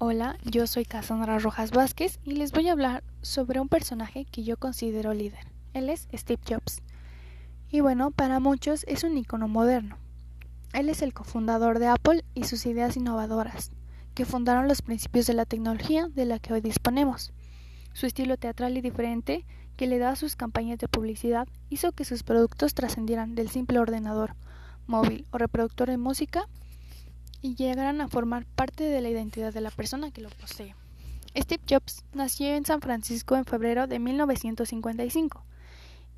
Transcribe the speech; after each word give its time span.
Hola, 0.00 0.38
yo 0.44 0.68
soy 0.68 0.84
Cassandra 0.84 1.40
Rojas 1.40 1.72
Vázquez 1.72 2.20
y 2.22 2.34
les 2.34 2.52
voy 2.52 2.68
a 2.68 2.72
hablar 2.72 3.02
sobre 3.20 3.58
un 3.58 3.68
personaje 3.68 4.26
que 4.26 4.44
yo 4.44 4.56
considero 4.56 5.12
líder. 5.12 5.48
Él 5.74 5.90
es 5.90 6.06
Steve 6.14 6.40
Jobs. 6.48 6.82
Y 7.68 7.80
bueno, 7.80 8.12
para 8.12 8.38
muchos 8.38 8.84
es 8.86 9.02
un 9.02 9.18
icono 9.18 9.48
moderno. 9.48 9.98
Él 10.72 10.88
es 10.88 11.02
el 11.02 11.12
cofundador 11.12 11.80
de 11.80 11.88
Apple 11.88 12.24
y 12.32 12.44
sus 12.44 12.64
ideas 12.66 12.96
innovadoras, 12.96 13.72
que 14.14 14.24
fundaron 14.24 14.68
los 14.68 14.82
principios 14.82 15.26
de 15.26 15.34
la 15.34 15.46
tecnología 15.46 16.06
de 16.06 16.26
la 16.26 16.38
que 16.38 16.52
hoy 16.52 16.60
disponemos. 16.60 17.32
Su 17.92 18.06
estilo 18.06 18.36
teatral 18.36 18.78
y 18.78 18.82
diferente, 18.82 19.44
que 19.76 19.88
le 19.88 19.98
da 19.98 20.10
a 20.10 20.16
sus 20.16 20.36
campañas 20.36 20.78
de 20.78 20.86
publicidad, 20.86 21.48
hizo 21.70 21.90
que 21.90 22.04
sus 22.04 22.22
productos 22.22 22.72
trascendieran 22.72 23.34
del 23.34 23.48
simple 23.48 23.80
ordenador, 23.80 24.36
móvil 24.86 25.26
o 25.32 25.38
reproductor 25.38 25.88
de 25.90 25.98
música 25.98 26.46
y 27.42 27.54
llegaran 27.54 28.00
a 28.00 28.08
formar 28.08 28.46
parte 28.46 28.84
de 28.84 29.00
la 29.00 29.08
identidad 29.08 29.52
de 29.52 29.60
la 29.60 29.70
persona 29.70 30.10
que 30.10 30.20
lo 30.20 30.30
posee. 30.30 30.74
Steve 31.36 31.62
Jobs 31.68 32.04
nació 32.12 32.54
en 32.54 32.64
San 32.64 32.80
Francisco 32.80 33.36
en 33.36 33.44
febrero 33.44 33.86
de 33.86 33.98
1955 33.98 35.44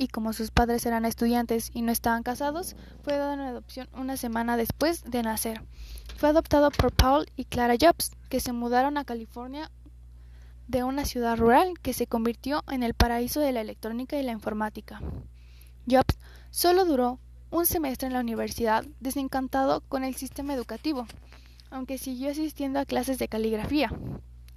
y 0.00 0.08
como 0.08 0.32
sus 0.32 0.50
padres 0.50 0.86
eran 0.86 1.04
estudiantes 1.04 1.70
y 1.74 1.82
no 1.82 1.92
estaban 1.92 2.22
casados, 2.22 2.74
fue 3.02 3.18
dado 3.18 3.34
en 3.34 3.40
adopción 3.40 3.86
una 3.92 4.16
semana 4.16 4.56
después 4.56 5.04
de 5.04 5.22
nacer. 5.22 5.62
Fue 6.16 6.30
adoptado 6.30 6.70
por 6.70 6.90
Paul 6.90 7.26
y 7.36 7.44
Clara 7.44 7.74
Jobs, 7.78 8.12
que 8.30 8.40
se 8.40 8.54
mudaron 8.54 8.96
a 8.96 9.04
California 9.04 9.70
de 10.68 10.84
una 10.84 11.04
ciudad 11.04 11.36
rural 11.36 11.74
que 11.82 11.92
se 11.92 12.06
convirtió 12.06 12.64
en 12.70 12.82
el 12.82 12.94
paraíso 12.94 13.40
de 13.40 13.52
la 13.52 13.60
electrónica 13.60 14.18
y 14.18 14.22
la 14.22 14.32
informática. 14.32 15.02
Jobs 15.86 16.16
solo 16.50 16.86
duró 16.86 17.18
un 17.50 17.66
semestre 17.66 18.06
en 18.06 18.12
la 18.12 18.20
universidad 18.20 18.84
desencantado 19.00 19.80
con 19.88 20.04
el 20.04 20.14
sistema 20.14 20.54
educativo, 20.54 21.06
aunque 21.70 21.98
siguió 21.98 22.30
asistiendo 22.30 22.78
a 22.78 22.84
clases 22.84 23.18
de 23.18 23.28
caligrafía. 23.28 23.92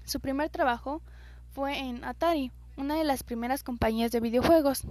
Su 0.05 0.19
primer 0.19 0.49
trabajo 0.49 1.01
fue 1.53 1.79
en 1.79 2.03
Atari, 2.03 2.51
una 2.77 2.95
de 2.95 3.03
las 3.03 3.23
primeras 3.23 3.63
compañías 3.63 4.11
de 4.11 4.19
videojuegos. 4.19 4.83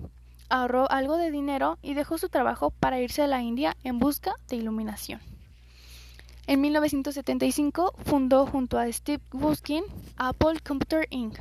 Ahorró 0.49 0.91
algo 0.91 1.17
de 1.17 1.31
dinero 1.31 1.79
y 1.83 1.95
dejó 1.95 2.19
su 2.19 2.29
trabajo 2.29 2.71
para 2.71 3.01
irse 3.01 3.23
a 3.23 3.27
la 3.27 3.43
India 3.43 3.77
en 3.85 3.99
busca 3.99 4.35
de 4.49 4.57
iluminación. 4.57 5.21
En 6.47 6.61
1975 6.61 7.95
fundó 8.05 8.47
junto 8.47 8.79
a 8.79 8.91
Steve 8.93 9.23
Wozniak 9.33 9.85
Apple 10.17 10.61
Computer 10.67 11.07
Inc., 11.11 11.39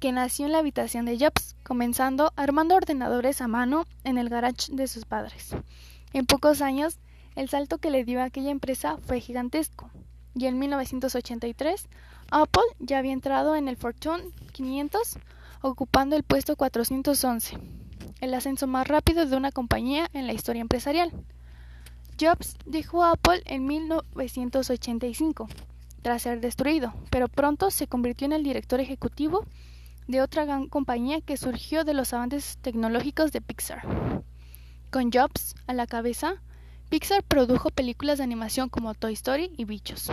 que 0.00 0.12
nació 0.12 0.46
en 0.46 0.52
la 0.52 0.58
habitación 0.58 1.04
de 1.04 1.18
Jobs, 1.18 1.56
comenzando 1.62 2.32
armando 2.36 2.76
ordenadores 2.76 3.40
a 3.40 3.48
mano 3.48 3.84
en 4.04 4.18
el 4.18 4.28
garage 4.28 4.72
de 4.72 4.86
sus 4.86 5.04
padres. 5.04 5.54
En 6.12 6.26
pocos 6.26 6.62
años, 6.62 6.98
el 7.36 7.48
salto 7.48 7.78
que 7.78 7.90
le 7.90 8.04
dio 8.04 8.20
a 8.20 8.24
aquella 8.24 8.50
empresa 8.50 8.98
fue 9.06 9.20
gigantesco, 9.20 9.90
y 10.34 10.46
en 10.46 10.58
1983 10.58 11.88
Apple 12.30 12.62
ya 12.78 12.98
había 12.98 13.12
entrado 13.12 13.56
en 13.56 13.68
el 13.68 13.76
Fortune 13.76 14.24
500, 14.52 15.18
ocupando 15.62 16.14
el 16.16 16.22
puesto 16.22 16.56
411, 16.56 17.58
el 18.20 18.34
ascenso 18.34 18.66
más 18.66 18.86
rápido 18.86 19.26
de 19.26 19.36
una 19.36 19.50
compañía 19.52 20.08
en 20.12 20.26
la 20.26 20.32
historia 20.32 20.60
empresarial. 20.60 21.12
Jobs 22.20 22.56
dejó 22.66 23.04
Apple 23.04 23.42
en 23.46 23.66
1985, 23.66 25.48
tras 26.02 26.22
ser 26.22 26.40
destruido, 26.40 26.92
pero 27.10 27.28
pronto 27.28 27.70
se 27.70 27.86
convirtió 27.86 28.26
en 28.26 28.32
el 28.32 28.42
director 28.42 28.80
ejecutivo 28.80 29.44
de 30.08 30.22
otra 30.22 30.46
gran 30.46 30.68
compañía 30.68 31.20
que 31.20 31.36
surgió 31.36 31.84
de 31.84 31.92
los 31.92 32.14
avances 32.14 32.56
tecnológicos 32.62 33.30
de 33.30 33.42
Pixar. 33.42 33.82
Con 34.90 35.12
Jobs 35.12 35.54
a 35.66 35.74
la 35.74 35.86
cabeza, 35.86 36.42
Pixar 36.88 37.22
produjo 37.22 37.68
películas 37.68 38.16
de 38.16 38.24
animación 38.24 38.70
como 38.70 38.94
Toy 38.94 39.12
Story 39.12 39.52
y 39.58 39.66
Bichos. 39.66 40.10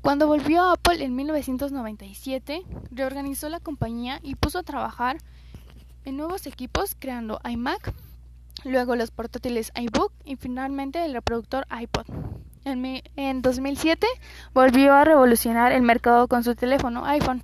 Cuando 0.00 0.26
volvió 0.26 0.62
a 0.62 0.72
Apple 0.72 1.04
en 1.04 1.14
1997, 1.14 2.62
reorganizó 2.90 3.50
la 3.50 3.60
compañía 3.60 4.18
y 4.22 4.34
puso 4.34 4.60
a 4.60 4.62
trabajar 4.62 5.18
en 6.06 6.16
nuevos 6.16 6.46
equipos 6.46 6.96
creando 6.98 7.38
iMac, 7.46 7.92
luego 8.64 8.96
los 8.96 9.10
portátiles 9.10 9.72
iBook 9.74 10.12
y 10.24 10.36
finalmente 10.36 11.04
el 11.04 11.12
reproductor 11.12 11.66
iPod. 11.70 12.06
En, 12.64 13.02
en 13.16 13.42
2007 13.42 14.06
volvió 14.54 14.94
a 14.94 15.04
revolucionar 15.04 15.72
el 15.72 15.82
mercado 15.82 16.28
con 16.28 16.42
su 16.44 16.54
teléfono 16.54 17.04
iPhone 17.04 17.42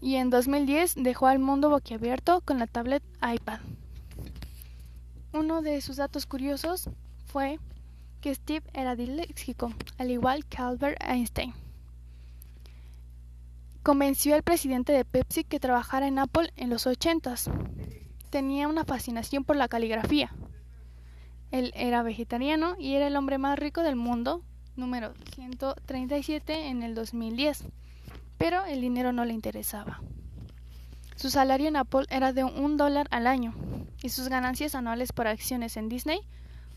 y 0.00 0.16
en 0.16 0.30
2010 0.30 0.94
dejó 0.96 1.26
al 1.26 1.38
mundo 1.38 1.70
boquiabierto 1.70 2.40
con 2.42 2.58
la 2.58 2.66
tablet 2.66 3.02
iPad. 3.22 3.60
Uno 5.32 5.62
de 5.62 5.80
sus 5.80 5.96
datos 5.96 6.26
curiosos 6.26 6.88
fue 7.26 7.58
que 8.20 8.34
Steve 8.34 8.64
era 8.72 8.96
disléxico, 8.96 9.72
al 9.98 10.10
igual 10.10 10.44
que 10.46 10.62
Albert 10.62 11.02
Einstein. 11.02 11.54
Convenció 13.82 14.34
al 14.34 14.42
presidente 14.42 14.92
de 14.92 15.04
Pepsi 15.04 15.44
que 15.44 15.60
trabajara 15.60 16.08
en 16.08 16.18
Apple 16.18 16.52
en 16.56 16.70
los 16.70 16.86
ochentas. 16.86 17.50
Tenía 18.30 18.66
una 18.66 18.84
fascinación 18.84 19.44
por 19.44 19.56
la 19.56 19.68
caligrafía. 19.68 20.32
Él 21.52 21.72
era 21.76 22.02
vegetariano 22.02 22.74
y 22.78 22.94
era 22.94 23.06
el 23.06 23.16
hombre 23.16 23.38
más 23.38 23.58
rico 23.58 23.82
del 23.82 23.94
mundo, 23.94 24.42
número 24.74 25.14
137 25.34 26.66
en 26.66 26.82
el 26.82 26.94
2010, 26.94 27.64
pero 28.38 28.64
el 28.64 28.80
dinero 28.80 29.12
no 29.12 29.24
le 29.24 29.32
interesaba. 29.32 30.00
Su 31.16 31.30
salario 31.30 31.68
en 31.68 31.76
Apple 31.76 32.06
era 32.10 32.32
de 32.32 32.44
un 32.44 32.76
dólar 32.76 33.06
al 33.10 33.26
año 33.26 33.54
y 34.02 34.10
sus 34.10 34.28
ganancias 34.28 34.74
anuales 34.74 35.12
por 35.12 35.26
acciones 35.26 35.76
en 35.76 35.88
Disney 35.88 36.20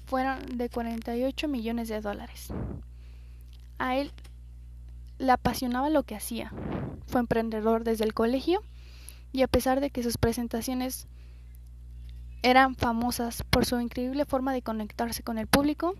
fueron 0.06 0.58
de 0.58 0.70
48 0.70 1.48
millones 1.48 1.90
de 1.90 2.02
dólares. 2.02 2.48
A 3.78 3.98
él 3.98 4.12
le 5.18 5.32
apasionaba 5.32 5.90
lo 5.90 6.04
que 6.04 6.16
hacía. 6.16 6.52
Fue 7.08 7.20
emprendedor 7.20 7.84
desde 7.84 8.06
el 8.06 8.14
colegio 8.14 8.62
y 9.32 9.42
a 9.42 9.48
pesar 9.48 9.82
de 9.82 9.92
que 9.92 10.04
sus 10.04 10.18
presentaciones 10.18 11.08
eran 12.42 12.76
famosas 12.76 13.44
por 13.50 13.66
su 13.66 13.80
increíble 13.80 14.26
forma 14.26 14.54
de 14.54 14.62
conectarse 14.62 15.24
con 15.24 15.38
el 15.38 15.48
público, 15.48 15.94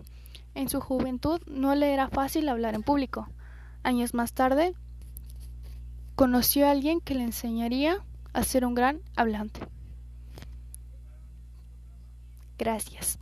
en 0.54 0.68
su 0.68 0.80
juventud 0.80 1.40
no 1.46 1.74
le 1.74 1.92
era 1.92 2.08
fácil 2.08 2.48
hablar 2.48 2.74
en 2.74 2.82
público. 2.82 3.28
Años 3.82 4.14
más 4.14 4.32
tarde, 4.32 4.74
conoció 6.20 6.66
a 6.66 6.72
alguien 6.72 7.00
que 7.00 7.14
le 7.14 7.22
enseñaría 7.22 8.04
a 8.34 8.42
ser 8.42 8.66
un 8.66 8.74
gran 8.74 9.00
hablante. 9.16 9.58
Gracias. 12.58 13.18